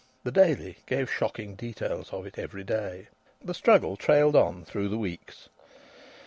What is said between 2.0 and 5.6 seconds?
of it every day. The struggle trailed on through the weeks.